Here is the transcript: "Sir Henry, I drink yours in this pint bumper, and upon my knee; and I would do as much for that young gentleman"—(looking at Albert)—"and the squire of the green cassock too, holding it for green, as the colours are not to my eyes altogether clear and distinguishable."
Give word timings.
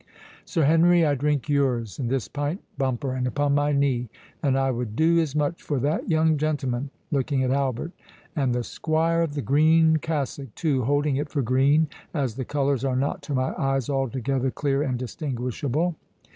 "Sir 0.45 0.63
Henry, 0.63 1.05
I 1.05 1.13
drink 1.13 1.47
yours 1.47 1.99
in 1.99 2.07
this 2.07 2.27
pint 2.27 2.63
bumper, 2.75 3.13
and 3.13 3.27
upon 3.27 3.53
my 3.53 3.71
knee; 3.71 4.09
and 4.41 4.57
I 4.57 4.71
would 4.71 4.95
do 4.95 5.19
as 5.19 5.35
much 5.35 5.61
for 5.61 5.77
that 5.77 6.09
young 6.09 6.37
gentleman"—(looking 6.37 7.43
at 7.43 7.51
Albert)—"and 7.51 8.55
the 8.55 8.63
squire 8.63 9.21
of 9.21 9.35
the 9.35 9.43
green 9.43 9.97
cassock 9.97 10.55
too, 10.55 10.85
holding 10.85 11.17
it 11.17 11.29
for 11.29 11.43
green, 11.43 11.85
as 12.15 12.33
the 12.33 12.45
colours 12.45 12.83
are 12.83 12.95
not 12.95 13.21
to 13.21 13.35
my 13.35 13.53
eyes 13.59 13.91
altogether 13.91 14.49
clear 14.49 14.81
and 14.81 14.97
distinguishable." 14.97 15.93